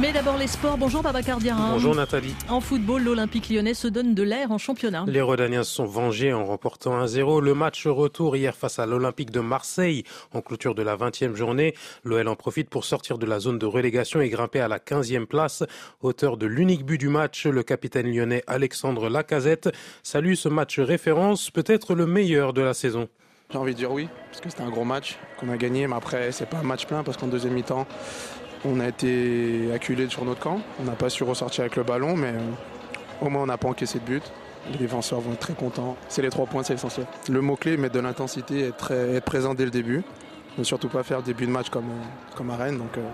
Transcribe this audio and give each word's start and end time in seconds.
Mais 0.00 0.12
d'abord 0.12 0.38
les 0.38 0.46
sports. 0.46 0.78
Bonjour 0.78 1.02
Babacar 1.02 1.38
Diarra. 1.38 1.72
Bonjour 1.72 1.94
Nathalie. 1.94 2.34
En 2.48 2.60
football, 2.60 3.02
l'Olympique 3.02 3.50
lyonnais 3.50 3.74
se 3.74 3.88
donne 3.88 4.14
de 4.14 4.22
l'air 4.22 4.50
en 4.50 4.56
championnat. 4.56 5.04
Les 5.06 5.20
Rodaniens 5.20 5.64
se 5.64 5.74
sont 5.74 5.84
vengés 5.84 6.32
en 6.32 6.46
remportant 6.46 7.04
1-0 7.04 7.42
le 7.42 7.54
match 7.54 7.86
retour 7.86 8.34
hier 8.36 8.54
face 8.54 8.78
à 8.78 8.86
l'Olympique 8.86 9.30
de 9.30 9.40
Marseille 9.40 10.04
en 10.32 10.40
clôture 10.40 10.74
de 10.74 10.82
la 10.82 10.96
20e 10.96 11.34
journée. 11.34 11.74
L'OL 12.04 12.26
en 12.28 12.36
profite 12.36 12.70
pour 12.70 12.86
sortir 12.86 13.18
de 13.18 13.26
la 13.26 13.38
zone 13.38 13.58
de 13.58 13.66
relégation 13.66 14.22
et 14.22 14.30
grimper 14.30 14.60
à 14.60 14.68
la 14.68 14.78
15e 14.78 15.26
place. 15.26 15.62
Auteur 16.00 16.38
de 16.38 16.46
l'unique 16.46 16.86
but 16.86 16.98
du 16.98 17.08
match, 17.08 17.44
le 17.44 17.62
capitaine 17.62 18.10
lyonnais 18.10 18.44
Alexandre 18.46 19.10
Lacazette 19.10 19.68
salue 20.02 20.34
ce 20.34 20.48
match 20.48 20.78
référence, 20.78 21.50
peut-être 21.50 21.94
le 21.94 22.06
meilleur 22.06 22.54
de 22.54 22.62
la 22.62 22.72
saison. 22.72 23.08
J'ai 23.50 23.58
envie 23.58 23.74
de 23.74 23.78
dire 23.78 23.92
oui, 23.92 24.08
parce 24.30 24.40
que 24.40 24.48
c'était 24.48 24.62
un 24.62 24.70
gros 24.70 24.84
match 24.84 25.18
qu'on 25.38 25.50
a 25.50 25.58
gagné, 25.58 25.86
mais 25.86 25.96
après 25.96 26.32
c'est 26.32 26.48
pas 26.48 26.58
un 26.58 26.62
match 26.62 26.86
plein 26.86 27.02
parce 27.02 27.18
qu'en 27.18 27.26
deuxième 27.26 27.52
mi-temps 27.52 27.86
on 28.64 28.80
a 28.80 28.88
été 28.88 29.70
acculé 29.74 30.08
sur 30.08 30.24
notre 30.24 30.40
camp. 30.40 30.60
On 30.80 30.84
n'a 30.84 30.92
pas 30.92 31.08
su 31.08 31.24
ressortir 31.24 31.62
avec 31.62 31.76
le 31.76 31.82
ballon, 31.82 32.16
mais 32.16 32.28
euh, 32.28 32.40
au 33.20 33.28
moins 33.28 33.42
on 33.42 33.46
n'a 33.46 33.58
pas 33.58 33.68
encaissé 33.68 33.98
de 33.98 34.04
but. 34.04 34.22
Les 34.70 34.78
défenseurs 34.78 35.20
vont 35.20 35.32
être 35.32 35.40
très 35.40 35.54
contents. 35.54 35.96
C'est 36.08 36.22
les 36.22 36.30
trois 36.30 36.46
points, 36.46 36.62
c'est 36.62 36.74
essentiel. 36.74 37.06
Le 37.28 37.40
mot-clé, 37.40 37.76
mettre 37.76 37.94
de 37.94 38.00
l'intensité, 38.00 38.68
être, 38.68 38.92
être 38.92 39.24
présent 39.24 39.54
dès 39.54 39.64
le 39.64 39.70
début. 39.70 40.02
Ne 40.58 40.64
surtout 40.64 40.88
pas 40.88 41.02
faire 41.02 41.22
début 41.22 41.46
de 41.46 41.50
match 41.50 41.70
comme, 41.70 41.90
euh, 41.90 42.36
comme 42.36 42.50
à 42.50 42.56
Rennes. 42.56 42.78
Donc, 42.78 42.96
euh, 42.98 43.08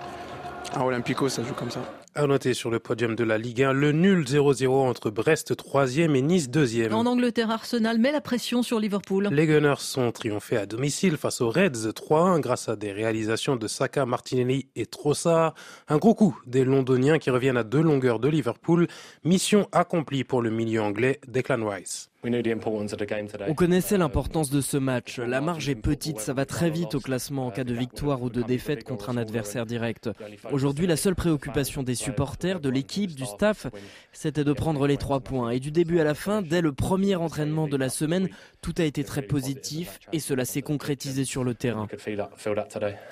à 0.74 0.84
Olympico, 0.84 1.28
ça 1.28 1.42
joue 1.42 1.54
comme 1.54 1.70
ça. 1.70 1.80
À 2.18 2.26
noter 2.26 2.52
sur 2.52 2.68
le 2.68 2.80
podium 2.80 3.14
de 3.14 3.22
la 3.22 3.38
Ligue 3.38 3.62
1, 3.62 3.72
le 3.72 3.92
nul 3.92 4.24
0-0 4.24 4.66
entre 4.70 5.08
Brest 5.08 5.54
3e 5.54 6.16
et 6.16 6.20
Nice 6.20 6.48
2e. 6.48 6.92
En 6.92 7.06
Angleterre, 7.06 7.48
Arsenal 7.48 7.98
met 7.98 8.10
la 8.10 8.20
pression 8.20 8.64
sur 8.64 8.80
Liverpool. 8.80 9.28
Les 9.30 9.46
Gunners 9.46 9.78
sont 9.78 10.10
triomphés 10.10 10.56
à 10.56 10.66
domicile 10.66 11.16
face 11.16 11.40
aux 11.40 11.48
Reds 11.48 11.92
3-1 11.92 12.40
grâce 12.40 12.68
à 12.68 12.74
des 12.74 12.90
réalisations 12.90 13.54
de 13.54 13.68
Saka, 13.68 14.04
Martinelli 14.04 14.66
et 14.74 14.86
Trossard. 14.86 15.54
Un 15.86 15.98
gros 15.98 16.16
coup 16.16 16.36
des 16.44 16.64
Londoniens 16.64 17.20
qui 17.20 17.30
reviennent 17.30 17.56
à 17.56 17.62
deux 17.62 17.82
longueurs 17.82 18.18
de 18.18 18.26
Liverpool. 18.26 18.88
Mission 19.22 19.68
accomplie 19.70 20.24
pour 20.24 20.42
le 20.42 20.50
milieu 20.50 20.82
anglais 20.82 21.20
Declan 21.28 21.68
Rice. 21.68 22.10
On 22.24 23.54
connaissait 23.54 23.96
l'importance 23.96 24.50
de 24.50 24.60
ce 24.60 24.76
match. 24.76 25.20
La 25.20 25.40
marge 25.40 25.68
est 25.68 25.76
petite, 25.76 26.18
ça 26.18 26.32
va 26.32 26.46
très 26.46 26.68
vite 26.68 26.96
au 26.96 27.00
classement 27.00 27.46
en 27.46 27.50
cas 27.52 27.62
de 27.62 27.72
victoire 27.72 28.22
ou 28.22 28.28
de 28.28 28.42
défaite 28.42 28.82
contre 28.82 29.10
un 29.10 29.16
adversaire 29.16 29.66
direct. 29.66 30.10
Aujourd'hui, 30.50 30.88
la 30.88 30.96
seule 30.96 31.14
préoccupation 31.14 31.84
des 31.84 31.94
supporters, 31.94 32.58
de 32.58 32.68
l'équipe, 32.70 33.14
du 33.14 33.24
staff, 33.24 33.68
c'était 34.12 34.42
de 34.42 34.52
prendre 34.52 34.88
les 34.88 34.96
trois 34.96 35.20
points. 35.20 35.50
Et 35.50 35.60
du 35.60 35.70
début 35.70 36.00
à 36.00 36.04
la 36.04 36.14
fin, 36.14 36.42
dès 36.42 36.60
le 36.60 36.72
premier 36.72 37.14
entraînement 37.14 37.68
de 37.68 37.76
la 37.76 37.88
semaine, 37.88 38.28
tout 38.62 38.74
a 38.78 38.82
été 38.82 39.04
très 39.04 39.22
positif 39.22 40.00
et 40.12 40.18
cela 40.18 40.44
s'est 40.44 40.62
concrétisé 40.62 41.24
sur 41.24 41.44
le 41.44 41.54
terrain. 41.54 41.86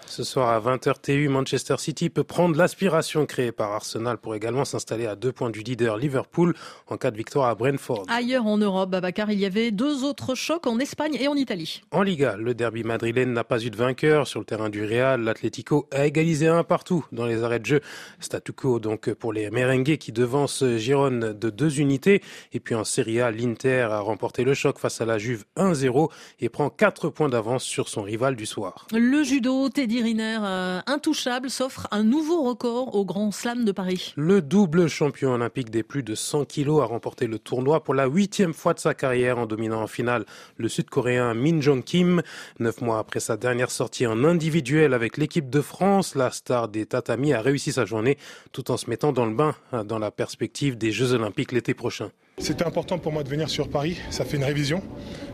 Ce 0.06 0.24
soir 0.24 0.48
à 0.48 0.60
20h 0.60 1.00
TU, 1.00 1.28
Manchester 1.28 1.76
City 1.78 2.10
peut 2.10 2.24
prendre 2.24 2.56
l'aspiration 2.56 3.24
créée 3.24 3.52
par 3.52 3.70
Arsenal 3.70 4.18
pour 4.18 4.34
également 4.34 4.64
s'installer 4.64 5.06
à 5.06 5.14
deux 5.14 5.30
points 5.30 5.50
du 5.50 5.60
leader 5.60 5.96
Liverpool 5.96 6.54
en 6.88 6.96
cas 6.96 7.12
de 7.12 7.16
victoire 7.16 7.48
à 7.48 7.54
Brentford. 7.54 8.04
Ailleurs 8.08 8.46
en 8.46 8.58
Europe, 8.58 8.95
Babacar, 8.96 9.30
il 9.30 9.38
y 9.38 9.44
avait 9.44 9.72
deux 9.72 10.04
autres 10.04 10.34
chocs 10.34 10.66
en 10.66 10.78
Espagne 10.78 11.18
et 11.20 11.28
en 11.28 11.34
Italie. 11.34 11.82
En 11.90 12.00
Liga, 12.00 12.34
le 12.38 12.54
derby 12.54 12.82
madrilène 12.82 13.30
n'a 13.34 13.44
pas 13.44 13.62
eu 13.62 13.68
de 13.68 13.76
vainqueur. 13.76 14.26
Sur 14.26 14.40
le 14.40 14.46
terrain 14.46 14.70
du 14.70 14.86
Real, 14.86 15.20
l'Atlético 15.20 15.86
a 15.92 16.06
égalisé 16.06 16.46
un 16.46 16.64
partout 16.64 17.04
dans 17.12 17.26
les 17.26 17.42
arrêts 17.42 17.58
de 17.58 17.66
jeu. 17.66 17.80
Statu 18.20 18.54
quo 18.54 18.78
donc 18.78 19.12
pour 19.12 19.34
les 19.34 19.50
merengues 19.50 19.98
qui 19.98 20.12
devancent 20.12 20.64
Girone 20.78 21.34
de 21.34 21.50
deux 21.50 21.78
unités. 21.78 22.22
Et 22.54 22.60
puis 22.60 22.74
en 22.74 22.84
Serie 22.84 23.20
A, 23.20 23.30
l'Inter 23.30 23.82
a 23.82 24.00
remporté 24.00 24.44
le 24.44 24.54
choc 24.54 24.78
face 24.78 25.02
à 25.02 25.04
la 25.04 25.18
Juve 25.18 25.44
1-0 25.58 26.10
et 26.40 26.48
prend 26.48 26.70
4 26.70 27.10
points 27.10 27.28
d'avance 27.28 27.64
sur 27.64 27.90
son 27.90 28.00
rival 28.00 28.34
du 28.34 28.46
soir. 28.46 28.86
Le 28.94 29.22
judo, 29.22 29.68
Teddy 29.68 30.00
Riner, 30.00 30.38
euh, 30.42 30.80
intouchable, 30.86 31.50
s'offre 31.50 31.86
un 31.90 32.02
nouveau 32.02 32.44
record 32.44 32.94
au 32.94 33.04
Grand 33.04 33.30
Slam 33.30 33.66
de 33.66 33.72
Paris. 33.72 34.14
Le 34.16 34.40
double 34.40 34.88
champion 34.88 35.34
olympique 35.34 35.68
des 35.68 35.82
plus 35.82 36.02
de 36.02 36.14
100 36.14 36.46
kilos 36.46 36.80
a 36.80 36.86
remporté 36.86 37.26
le 37.26 37.38
tournoi 37.38 37.84
pour 37.84 37.92
la 37.92 38.06
huitième 38.06 38.54
fois 38.54 38.72
de 38.72 38.78
sa 38.78 38.85
carrière 38.94 39.38
en 39.38 39.46
dominant 39.46 39.82
en 39.82 39.86
finale 39.86 40.24
le 40.56 40.68
Sud-Coréen 40.68 41.34
Min 41.34 41.60
Jong 41.60 41.82
Kim. 41.82 42.22
Neuf 42.58 42.80
mois 42.80 42.98
après 42.98 43.20
sa 43.20 43.36
dernière 43.36 43.70
sortie 43.70 44.06
en 44.06 44.24
individuel 44.24 44.94
avec 44.94 45.16
l'équipe 45.16 45.50
de 45.50 45.60
France, 45.60 46.14
la 46.14 46.30
star 46.30 46.68
des 46.68 46.86
tatamis 46.86 47.32
a 47.32 47.40
réussi 47.40 47.72
sa 47.72 47.84
journée 47.84 48.18
tout 48.52 48.70
en 48.70 48.76
se 48.76 48.88
mettant 48.90 49.12
dans 49.12 49.26
le 49.26 49.34
bain 49.34 49.54
hein, 49.72 49.84
dans 49.84 49.98
la 49.98 50.10
perspective 50.10 50.76
des 50.76 50.92
Jeux 50.92 51.12
Olympiques 51.12 51.52
l'été 51.52 51.74
prochain. 51.74 52.10
C'était 52.38 52.64
important 52.64 52.98
pour 52.98 53.12
moi 53.12 53.22
de 53.22 53.28
venir 53.28 53.48
sur 53.48 53.68
Paris, 53.68 53.98
ça 54.10 54.24
fait 54.24 54.36
une 54.36 54.44
révision, 54.44 54.82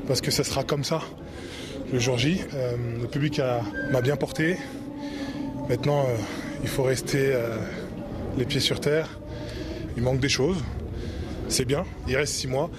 parce 0.07 0.21
que 0.21 0.31
ça 0.31 0.45
sera 0.45 0.63
comme 0.63 0.85
ça 0.85 1.01
le 1.93 1.99
jour 1.99 2.17
J. 2.17 2.41
Euh, 2.55 2.77
le 3.03 3.07
public 3.07 3.41
m'a 3.91 4.01
bien 4.01 4.17
porté. 4.17 4.57
Maintenant, 5.69 6.05
euh, 6.05 6.17
il 6.63 6.69
faut 6.69 6.83
rester 6.83 7.33
euh, 7.33 7.57
les 8.39 8.47
pieds 8.47 8.61
sur 8.61 8.81
terre. 8.81 9.09
Il 9.97 10.03
manque 10.03 10.21
des 10.21 10.31
choses. 10.31 10.65
C'est 11.53 11.67
bien, 11.67 11.85
il 12.09 12.17
reste 12.17 12.33
six 12.33 12.49
mois. 12.49 12.71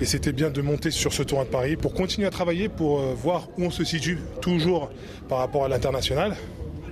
Et 0.00 0.06
c'était 0.06 0.32
bien 0.32 0.48
de 0.48 0.62
monter 0.62 0.90
sur 0.90 1.12
ce 1.12 1.22
tournoi 1.22 1.44
de 1.44 1.50
Paris 1.50 1.76
pour 1.76 1.92
continuer 1.92 2.26
à 2.26 2.30
travailler, 2.30 2.70
pour 2.70 3.00
voir 3.00 3.48
où 3.58 3.64
on 3.64 3.70
se 3.70 3.84
situe 3.84 4.18
toujours 4.40 4.90
par 5.28 5.38
rapport 5.38 5.66
à 5.66 5.68
l'international. 5.68 6.34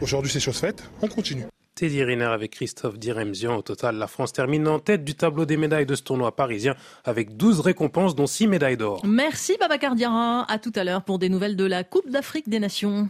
Aujourd'hui, 0.03 0.31
c'est 0.31 0.41
chose 0.41 0.59
faite, 0.59 0.84
on 1.00 1.09
continue. 1.09 1.44
Teddy 1.75 2.04
Riner 2.04 2.26
avec 2.26 2.50
Christophe 2.50 2.98
Diremzian. 2.98 3.56
Au 3.56 3.62
total, 3.62 3.97
la 3.97 4.06
France 4.06 4.34
termine 4.34 4.69
en 4.69 4.78
tête 4.78 5.04
du 5.04 5.15
tableau 5.15 5.47
des 5.47 5.56
médailles 5.56 5.87
de 5.87 5.94
ce 5.94 6.03
tournoi 6.03 6.37
parisien 6.37 6.75
avec 7.04 7.38
12 7.38 7.60
récompenses, 7.60 8.14
dont 8.14 8.26
6 8.26 8.47
médailles 8.47 8.76
d'or. 8.76 9.00
Merci 9.06 9.56
Babacar 9.59 9.94
Diarra. 9.94 10.44
À 10.53 10.59
tout 10.59 10.72
à 10.75 10.84
l'heure 10.84 11.03
pour 11.03 11.19
des 11.19 11.31
nouvelles 11.31 11.56
de 11.56 11.64
la 11.64 11.82
Coupe 11.82 12.10
d'Afrique 12.10 12.50
des 12.50 12.60
Nations. 12.60 13.09